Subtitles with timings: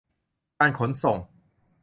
[0.59, 1.17] การขนส่ง